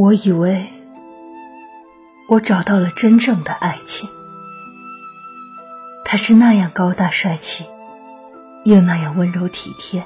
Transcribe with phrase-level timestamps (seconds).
[0.00, 0.64] 我以为
[2.28, 4.08] 我找到了真正的爱情，
[6.04, 7.64] 他是那样高大帅气，
[8.64, 10.04] 又那样温柔体贴。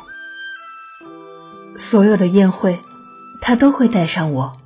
[1.76, 2.80] 所有的宴会，
[3.42, 4.56] 他都会带上我。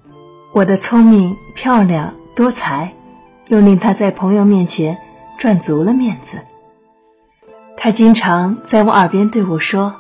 [0.53, 2.95] 我的聪明、漂亮、多才，
[3.49, 4.97] 又令他在朋友面前
[5.41, 6.39] 赚足了面子。
[7.77, 9.97] 他经常在我耳边对我说：“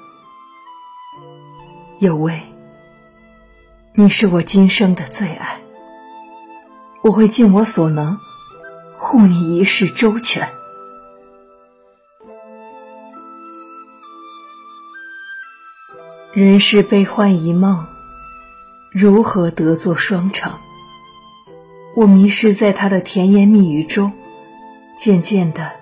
[1.99, 2.43] 有位，
[3.99, 5.63] 你是我今生的最爱，
[7.03, 8.19] 我会尽我所能
[8.99, 10.51] 护你一世周全。”
[16.35, 17.87] 人世悲欢一梦，
[18.93, 20.53] 如何得作双成？
[21.97, 24.13] 我迷失在他的甜言蜜语中，
[24.95, 25.73] 渐渐的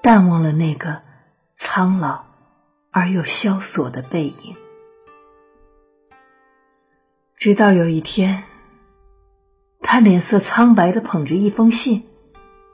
[0.00, 1.02] 淡忘了那个
[1.54, 2.24] 苍老
[2.90, 4.56] 而又萧索的背影。
[7.44, 8.44] 直到有一天，
[9.82, 12.04] 他脸色苍白的捧着一封信，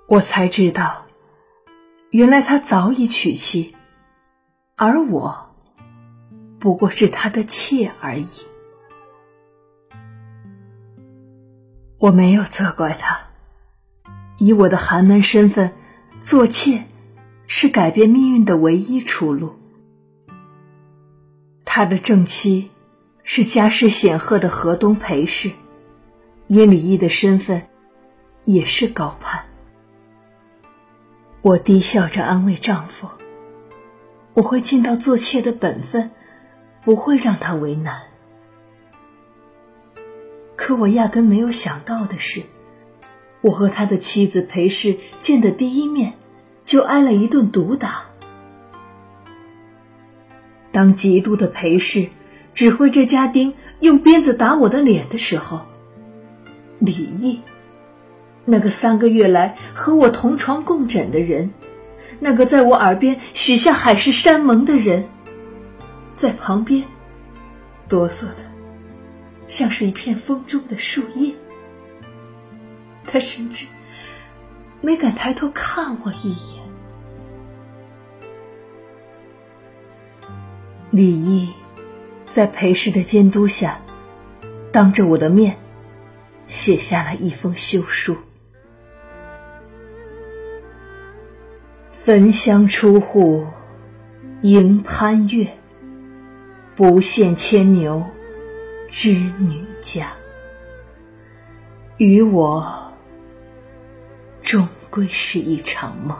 [0.06, 1.06] 我才知道，
[2.10, 3.74] 原来他早已娶妻，
[4.76, 5.56] 而我。
[6.60, 8.28] 不过是他的妾而已。
[11.98, 13.22] 我没有责怪他，
[14.38, 15.72] 以我的寒门身份，
[16.20, 16.84] 做妾
[17.48, 19.56] 是改变命运的唯一出路。
[21.64, 22.70] 他的正妻
[23.32, 25.52] 是家世显赫的河东裴氏，
[26.48, 27.68] 以李毅的身份
[28.42, 29.44] 也是高攀。
[31.40, 33.08] 我低笑着安慰丈夫
[34.34, 36.10] ：“我会尽到做妾的本分。”
[36.84, 38.02] 不会让他为难。
[40.56, 42.42] 可我压根没有想到的是，
[43.42, 46.14] 我和他的妻子裴氏见的第一面，
[46.64, 48.06] 就挨了一顿毒打。
[50.72, 52.08] 当嫉妒的裴氏
[52.54, 55.66] 指挥这家丁用鞭子打我的脸的时候，
[56.78, 57.40] 李毅，
[58.44, 61.52] 那个三个月来和我同床共枕的人，
[62.18, 65.08] 那个在我耳边许下海誓山盟的人。
[66.12, 66.84] 在旁边，
[67.88, 68.36] 哆嗦的，
[69.46, 71.34] 像是一片风中的树叶。
[73.06, 73.66] 他甚至
[74.82, 76.62] 没敢抬头看我一眼。
[80.90, 81.48] 李毅
[82.30, 83.80] 在裴氏的监督下，
[84.72, 85.56] 当着我的面
[86.46, 88.16] 写下了一封休书
[91.90, 93.46] ：“焚香出户，
[94.42, 95.48] 迎潘月。”
[96.76, 98.02] 不羡牵牛，
[98.88, 100.12] 织女家。
[101.98, 102.94] 与我，
[104.40, 106.16] 终归是一场梦。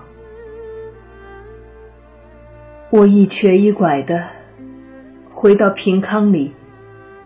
[2.91, 4.29] 我一瘸一拐的
[5.31, 6.53] 回到平康里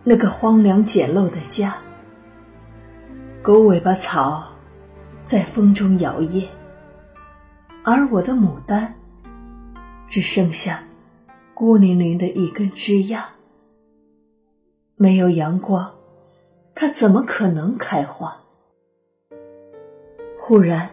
[0.02, 1.76] 那个荒凉简陋的家，
[3.42, 4.44] 狗尾巴草
[5.22, 6.44] 在风中摇曳，
[7.82, 8.94] 而我的牡丹
[10.06, 10.84] 只剩下。
[11.56, 13.22] 孤零零的一根枝桠，
[14.96, 15.94] 没有阳光，
[16.74, 18.42] 它怎么可能开花？
[20.36, 20.90] 忽然，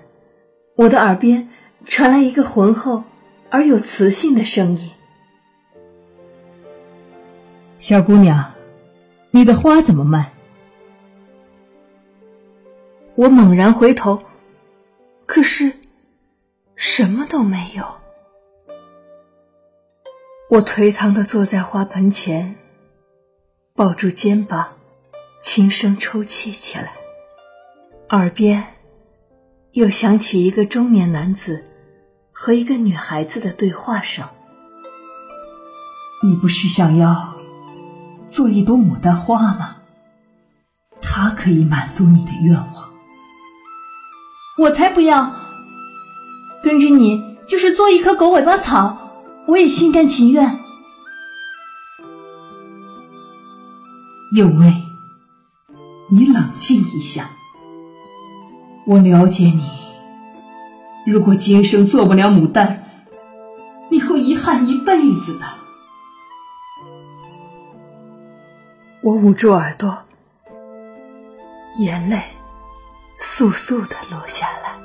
[0.76, 1.50] 我的耳边
[1.84, 3.04] 传来一个浑厚
[3.50, 4.92] 而有磁性的声音
[7.82, 8.54] ：“小姑娘，
[9.32, 10.34] 你的花怎么卖？”
[13.18, 14.22] 我猛然回头，
[15.26, 15.74] 可是
[16.76, 17.84] 什么都没有。
[20.48, 22.56] 我颓唐的坐在花盆前，
[23.74, 24.78] 抱住肩膀，
[25.42, 26.94] 轻声抽泣起来。
[28.12, 28.64] 耳边
[29.72, 31.66] 又响起一个中年男子
[32.32, 34.30] 和一个女孩子的对话声
[36.22, 37.41] ：“你不是想要
[38.32, 39.76] 做一朵牡丹花吗？
[41.02, 42.90] 它可以满足你的愿望。”
[44.58, 45.34] 我才不要！
[46.64, 48.98] 跟着你就是做一棵狗尾巴草。
[49.48, 50.60] 我也心甘情愿。
[54.38, 54.74] 有为，
[56.10, 57.32] 你冷静一下。
[58.88, 59.64] 我了解你，
[61.06, 62.84] 如果今生做不了牡丹，
[63.90, 65.61] 你会遗憾一辈子的。
[69.04, 70.06] 我捂住耳朵，
[71.80, 72.22] 眼泪
[73.20, 74.80] 簌簌的落下来。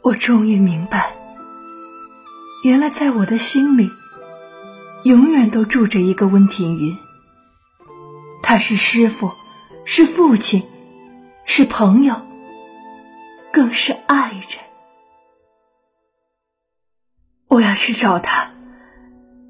[0.00, 1.14] 我终于明白。
[2.64, 3.90] 原来，在我的心里，
[5.04, 6.96] 永远都住着一个温庭筠。
[8.42, 9.30] 他是师傅，
[9.84, 10.66] 是父亲，
[11.44, 12.22] 是朋友，
[13.52, 14.58] 更是爱人。
[17.48, 18.50] 我要去找他，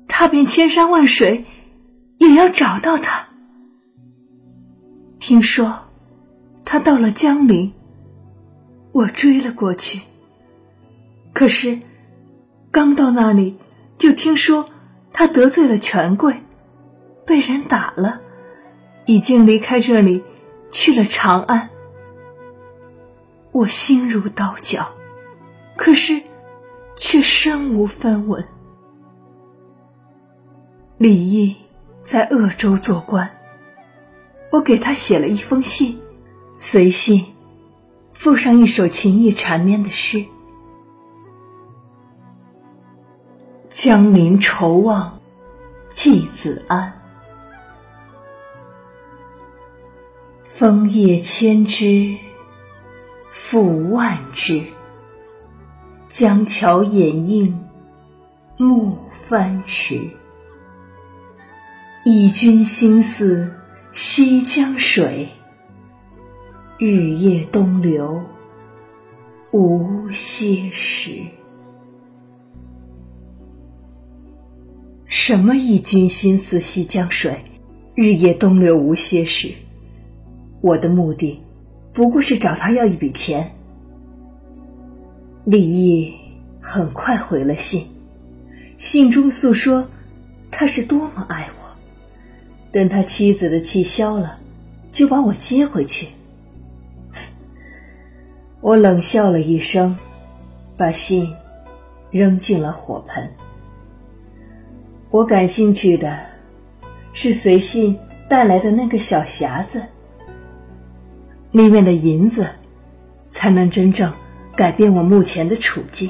[0.08, 1.44] 踏遍千山万水，
[2.30, 3.26] 也要找到他。
[5.18, 5.80] 听说
[6.64, 7.72] 他到了江陵，
[8.92, 10.00] 我追了过去。
[11.32, 11.80] 可是
[12.70, 13.58] 刚到那里，
[13.96, 14.70] 就听说
[15.12, 16.40] 他得罪了权贵，
[17.26, 18.20] 被人打了，
[19.06, 20.22] 已经离开这里
[20.70, 21.68] 去了长安。
[23.50, 24.94] 我心如刀绞，
[25.76, 26.22] 可是
[26.96, 28.46] 却身无分文。
[30.96, 31.56] 李毅
[32.10, 33.38] 在鄂州做官，
[34.50, 36.00] 我给他写了一封信，
[36.58, 37.24] 随信
[38.12, 40.24] 附上一首情意缠绵的诗
[43.70, 45.20] ：“江陵愁望
[45.88, 47.00] 寄子安，
[50.42, 52.16] 枫叶千枝
[53.30, 54.64] 复万枝，
[56.08, 57.64] 江桥掩映
[58.56, 58.98] 暮
[59.28, 60.10] 帆迟。”
[62.02, 63.52] 忆君心似
[63.92, 65.28] 西江水，
[66.78, 68.22] 日夜东流
[69.50, 71.26] 无歇时。
[75.04, 77.44] 什么忆君心似西江水，
[77.94, 79.52] 日夜东流无歇时？
[80.62, 81.42] 我的目的
[81.92, 83.52] 不过是找他要一笔钱。
[85.44, 86.14] 李毅
[86.62, 87.88] 很快回了信，
[88.78, 89.86] 信中诉说
[90.50, 91.59] 他是多么爱我。
[92.72, 94.38] 等他妻子的气消了，
[94.92, 96.08] 就把我接回去。
[98.60, 99.98] 我冷笑了一声，
[100.76, 101.34] 把信
[102.12, 103.28] 扔进了火盆。
[105.10, 106.16] 我感兴趣的
[107.12, 109.82] 是随信带来的那个小匣子，
[111.50, 112.46] 里面的银子
[113.26, 114.12] 才能真正
[114.54, 116.08] 改变我目前的处境。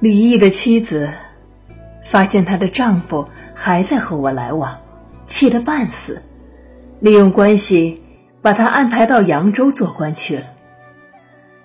[0.00, 1.10] 李毅的妻子
[2.02, 3.28] 发现她的丈夫。
[3.54, 4.80] 还在和我来往，
[5.24, 6.22] 气得半死，
[7.00, 8.02] 利用关系
[8.42, 10.42] 把他安排到扬州做官去了。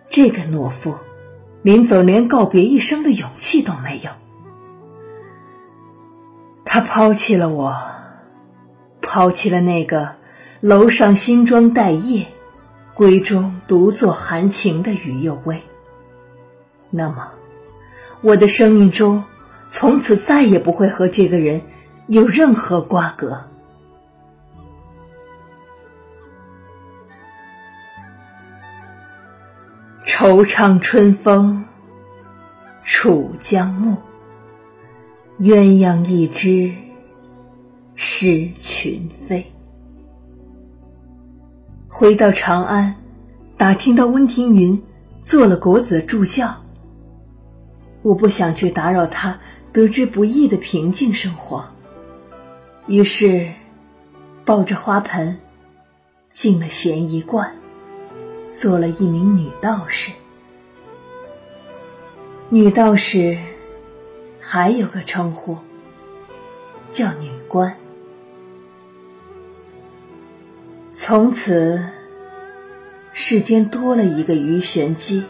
[0.07, 0.95] 这个懦夫，
[1.61, 4.11] 临走连告别一声的勇气都没有。
[6.63, 7.75] 他抛弃了我，
[9.01, 10.15] 抛弃了那个
[10.61, 12.27] 楼上新妆待业、
[12.95, 15.61] 闺中独坐含情的于右威。
[16.91, 17.31] 那么，
[18.21, 19.23] 我的生命中
[19.67, 21.61] 从此再也不会和这个人。
[22.09, 23.39] 有任何瓜葛？
[30.07, 31.65] 惆怅春风，
[32.83, 33.95] 楚江暮。
[35.39, 36.73] 鸳鸯一只，
[37.93, 39.53] 失群飞。
[41.87, 42.95] 回到长安，
[43.55, 44.81] 打听到温庭筠
[45.21, 46.55] 做了国子助教。
[48.01, 49.39] 我不想去打扰他
[49.71, 51.69] 得之不易的平静生活。
[52.89, 53.53] 于是，
[54.43, 55.37] 抱着花盆，
[56.27, 57.55] 进了咸宜观，
[58.51, 60.11] 做了一名女道士。
[62.49, 63.37] 女道士
[64.41, 65.55] 还有个称呼，
[66.89, 67.77] 叫女官。
[70.91, 71.79] 从此，
[73.13, 75.25] 世间多了一个于玄机，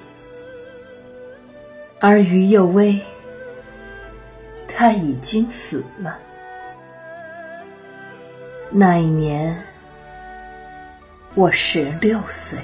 [2.00, 3.02] 而于幼薇，
[4.66, 6.20] 他已经死了。
[8.72, 9.66] 那一年，
[11.34, 12.60] 我十六岁。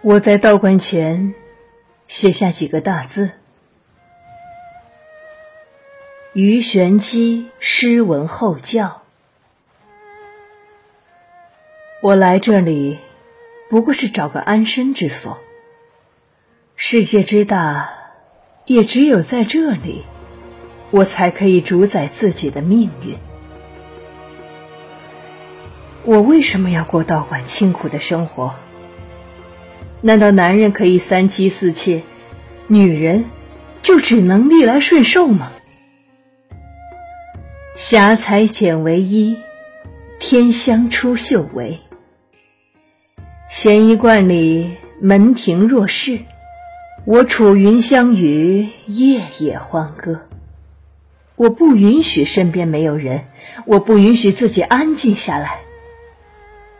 [0.00, 1.34] 我在道观前
[2.06, 3.30] 写下几个大字
[6.32, 9.02] ：“于玄机诗文后教。”
[12.04, 12.98] 我来这里，
[13.70, 15.38] 不过是找个安身之所。
[16.76, 17.88] 世界之大，
[18.66, 20.02] 也只有在这里，
[20.90, 23.16] 我才可以主宰自己的命运。
[26.04, 28.54] 我为什么要过道馆清苦的生活？
[30.02, 32.02] 难道男人可以三妻四妾，
[32.66, 33.24] 女人
[33.80, 35.52] 就只能逆来顺受吗？
[37.74, 39.38] 霞彩剪为衣，
[40.20, 41.80] 天香出绣围。
[43.56, 46.18] 闲衣观里门庭若市，
[47.04, 50.22] 我楚云香雨，夜夜欢歌。
[51.36, 53.28] 我不允许身边没有人，
[53.64, 55.60] 我不允许自己安静下来，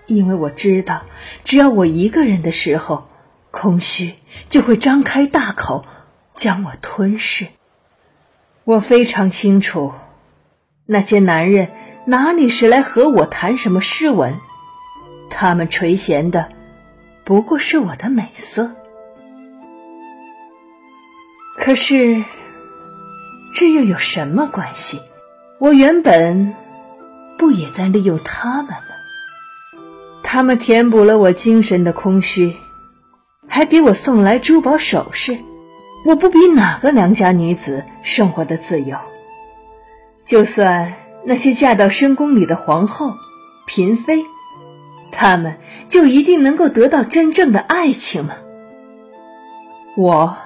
[0.07, 1.05] 因为我知道，
[1.45, 3.07] 只要我一个人的时候，
[3.53, 4.15] 空虚
[4.51, 5.87] 就会张开大口
[6.35, 7.47] 将我吞噬。
[8.65, 9.93] 我非常清楚，
[10.87, 11.69] 那些男人
[12.05, 14.41] 哪里是来和我谈什么诗文？
[15.31, 16.49] 他们垂涎的
[17.25, 18.73] 不过是我的美色。
[21.57, 22.23] 可是，
[23.55, 25.01] 这又有什么关系？
[25.59, 26.55] 我原本
[27.39, 28.81] 不也在利用他们吗？
[30.23, 32.57] 他们填补了我精神的空虚，
[33.49, 35.39] 还给我送来珠宝首饰。
[36.05, 38.99] 我不比哪个良家女子生活的自由。
[40.27, 40.93] 就算
[41.25, 43.15] 那些嫁到深宫里的皇后、
[43.67, 44.25] 嫔妃，
[45.15, 45.57] 他们
[45.89, 48.35] 就一定能够得到真正的爱情吗？
[49.97, 50.37] 我。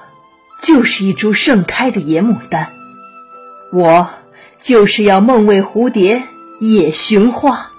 [0.61, 2.67] 就是一株盛开的野牡丹，
[3.71, 4.09] 我
[4.59, 6.23] 就是要梦为蝴蝶
[6.59, 7.71] 也寻花。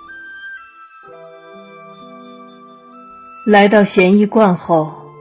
[3.44, 5.12] 来到咸衣观后，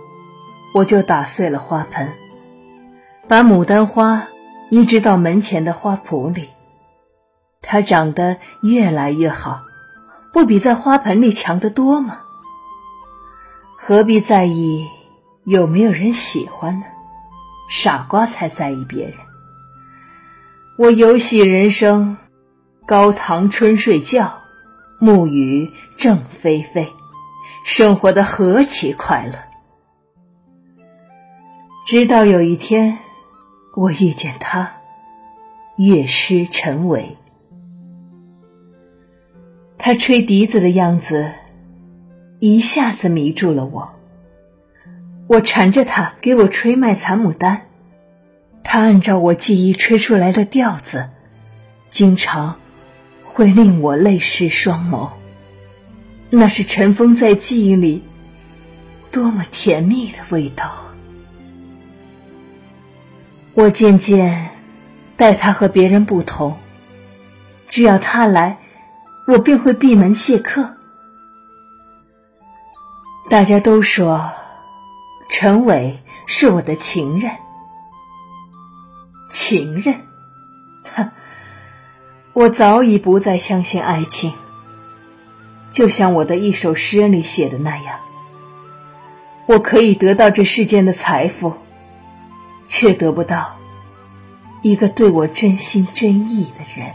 [0.74, 2.14] 我就打碎了花盆，
[3.28, 4.30] 把牡丹花
[4.72, 6.52] 移植到门前的花圃里。
[7.62, 9.64] 它长得越来越好，
[10.32, 12.22] 不比在花盆里强得多吗？
[13.78, 14.88] 何必在意
[15.46, 16.86] 有没有人喜欢呢？
[17.70, 19.16] 傻瓜才在意别人。
[20.78, 22.18] 我游戏人生，
[22.86, 24.40] 高堂春睡觉，
[25.00, 26.88] 暮雨正霏霏，
[27.66, 29.34] 生活的何其快乐！
[31.86, 33.00] 直到有一天，
[33.76, 34.74] 我遇见他，
[35.76, 37.18] 乐师陈伟。
[39.82, 41.32] 他吹笛子的样子，
[42.40, 43.96] 一下子迷住了我。
[45.28, 47.56] 我缠着他给我吹《卖残牡丹》，
[48.62, 51.10] 他按照我记忆吹出来的调子，
[51.90, 52.60] 经常
[53.24, 55.10] 会令我泪湿双眸。
[56.30, 58.04] 那是尘封在记忆里
[59.12, 60.72] 多么甜蜜的味道。
[63.54, 64.50] 我渐渐
[65.16, 66.58] 待他和别人不同，
[67.70, 68.58] 只要他来，
[69.30, 70.76] 我便会闭门谢客。
[73.30, 74.32] 大家都说。
[75.32, 77.32] 陈伟是我的情人，
[79.30, 80.02] 情人，
[80.96, 81.12] 哼！
[82.34, 84.34] 我早已不再相信爱情。
[85.72, 88.00] 就像我的一首诗里写的那样，
[89.46, 91.54] 我可以得到这世间的财富，
[92.66, 93.56] 却得不到
[94.64, 96.92] 一个对我真心真意的人。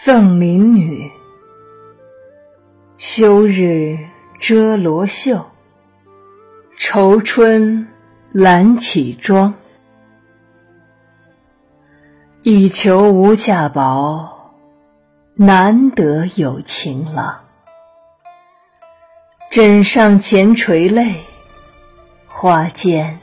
[0.00, 1.10] 赠林女，
[2.96, 3.98] 休日。
[4.38, 5.44] 遮罗袖，
[6.76, 7.88] 愁春
[8.30, 9.52] 懒起妆。
[12.44, 14.54] 以求无价宝，
[15.34, 17.40] 难得有情郎。
[19.50, 21.16] 枕上前垂泪，
[22.28, 23.18] 花间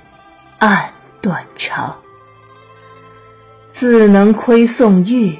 [0.59, 0.91] 暗
[1.21, 1.95] 断肠。
[3.69, 5.39] 自能窥宋玉，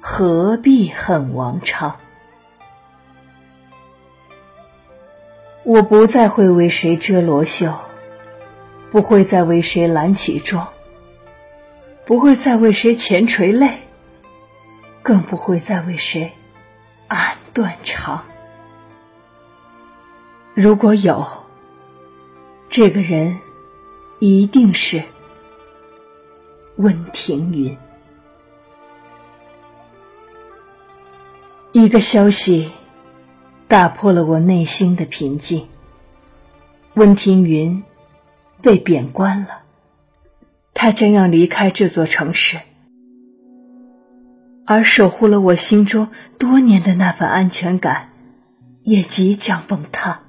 [0.00, 1.96] 何必恨王昌？
[5.64, 7.74] 我不再会为谁遮罗袖，
[8.90, 10.68] 不会再为谁揽起妆，
[12.06, 13.80] 不会再为谁前垂泪，
[15.02, 16.32] 更不会再为谁
[17.08, 18.24] 暗断肠。
[20.54, 21.26] 如果有，
[22.70, 23.38] 这个人
[24.20, 25.02] 一定是
[26.76, 27.76] 温庭筠。
[31.72, 32.70] 一个消息。
[33.68, 35.68] 打破了我内心的平静。
[36.94, 37.82] 温庭筠
[38.62, 39.60] 被贬官了，
[40.72, 42.58] 他将要离开这座城市，
[44.64, 46.08] 而守护了我心中
[46.38, 48.08] 多年的那份安全感，
[48.82, 50.22] 也即将崩塌。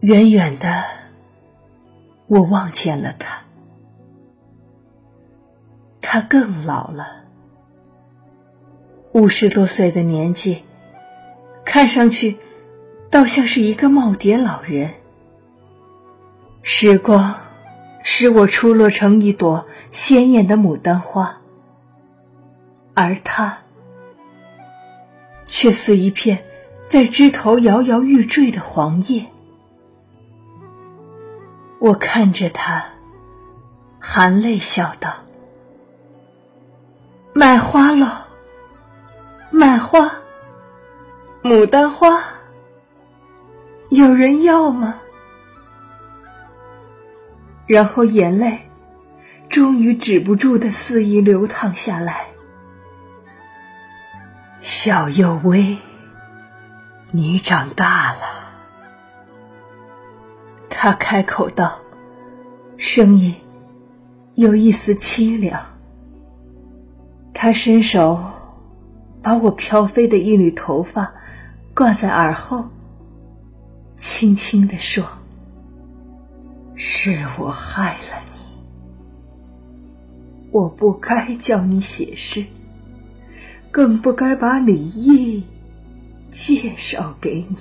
[0.00, 0.84] 远远的，
[2.26, 3.44] 我望见了他，
[6.02, 7.21] 他更老了，
[9.12, 10.62] 五十多岁的年纪。
[11.64, 12.38] 看上去，
[13.10, 14.94] 倒像是一个耄耋老人。
[16.62, 17.34] 时光
[18.02, 21.40] 使我出落成一朵鲜艳的牡丹花，
[22.94, 23.58] 而他
[25.46, 26.44] 却似一片
[26.86, 29.26] 在枝头摇摇欲坠的黄叶。
[31.78, 32.86] 我看着他，
[33.98, 35.14] 含泪笑道
[37.34, 38.21] ：“买花了，
[39.62, 40.10] 买花。”
[41.44, 42.24] 牡丹花，
[43.90, 44.96] 有人要吗？
[47.68, 48.58] 然后眼泪
[49.48, 52.26] 终于止不住的肆意流淌下来。
[54.58, 55.78] 小幼薇，
[57.12, 58.18] 你长大了。
[60.70, 61.78] 他开口道，
[62.76, 63.36] 声音
[64.34, 65.60] 有一丝凄凉。
[67.32, 68.20] 他伸手
[69.22, 71.14] 把我飘飞的一缕头发
[71.74, 72.68] 挂在耳后，
[73.96, 75.04] 轻轻地说
[76.74, 78.40] ：“是我害了你，
[80.50, 82.44] 我不该叫你写诗，
[83.70, 85.44] 更不该把李毅
[86.30, 87.56] 介绍给你。”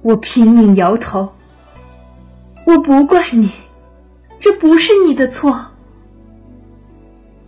[0.00, 1.34] 我拼命摇头，
[2.66, 3.52] 我不怪你，
[4.40, 5.66] 这不是你的错。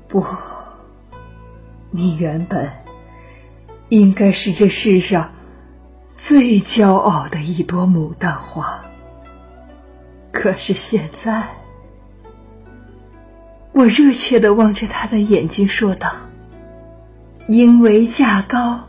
[0.06, 0.23] 不，
[1.96, 2.68] 你原本
[3.88, 5.32] 应该是这世上
[6.16, 8.84] 最骄傲的一朵牡丹花。
[10.32, 11.44] 可是现在，
[13.70, 16.10] 我热切的望着他的眼睛说道
[17.46, 18.88] ：“因为价高，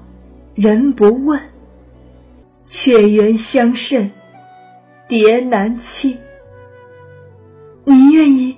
[0.56, 1.40] 人不问。”
[2.66, 4.12] 却缘相甚，
[5.08, 6.18] 蝶难亲。
[7.84, 8.58] 你愿意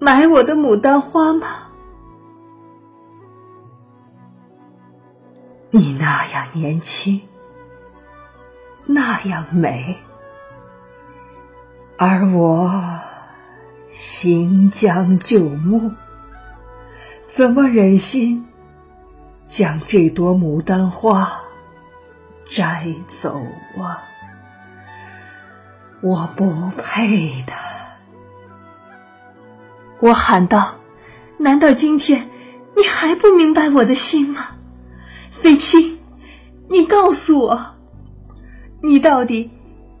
[0.00, 1.67] 买我的牡丹花吗？
[5.70, 7.20] 你那样年轻，
[8.86, 9.98] 那样美，
[11.98, 12.98] 而我
[13.90, 15.92] 行将就木，
[17.28, 18.46] 怎么忍心
[19.46, 21.38] 将这朵牡丹花？
[22.48, 23.38] 摘走
[23.78, 24.02] 啊！
[26.00, 27.52] 我不配的！
[30.00, 30.76] 我喊道
[31.36, 32.30] ：“难道今天
[32.74, 34.48] 你还不明白我的心吗？
[35.40, 35.98] 飞青，
[36.68, 37.76] 你告诉我，
[38.82, 39.50] 你到底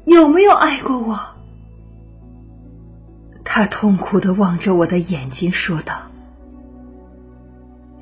[0.04, 1.18] 有没有爱过我？”
[3.44, 5.94] 他痛苦的望着我的眼睛说道：“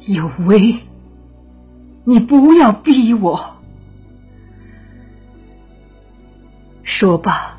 [0.07, 0.81] 有为，
[2.05, 3.57] 你不要逼我。”
[6.83, 7.59] 说罢，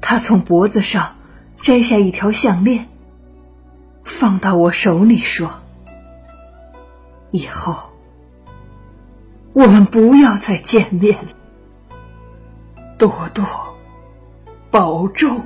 [0.00, 1.14] 他从脖子上
[1.62, 2.88] 摘下一条项链，
[4.02, 5.60] 放到我手里，说
[7.30, 7.89] ：“以后
[9.52, 11.28] 我们不要再见面了，
[12.96, 13.44] 多多
[14.70, 15.40] 保重。”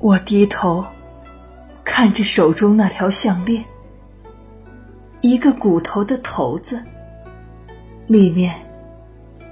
[0.00, 0.84] 我低头
[1.84, 3.64] 看着手中那条项链，
[5.20, 6.82] 一个骨头的头子，
[8.06, 8.54] 里面。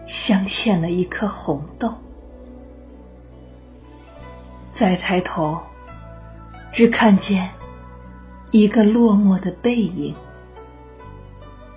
[0.07, 1.93] 镶嵌了一颗红豆，
[4.73, 5.57] 再抬头，
[6.73, 7.49] 只看见
[8.51, 10.13] 一个落寞的背影。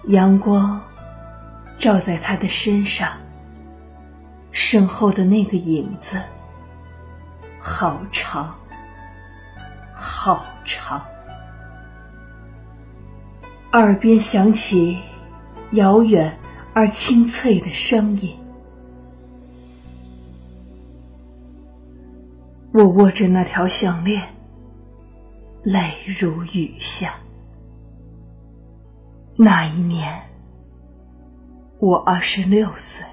[0.08, 0.80] 阳光
[1.78, 3.12] 照在他的身上，
[4.52, 6.22] 身后的那个影子，
[7.60, 8.56] 好长，
[9.94, 11.02] 好长。
[13.72, 15.00] 耳边响起
[15.72, 16.38] 遥远。
[16.76, 18.36] 而清脆的声音，
[22.72, 24.24] 我握着那条项链，
[25.62, 27.14] 泪如雨下。
[29.36, 30.30] 那一年，
[31.80, 33.06] 我二十六岁。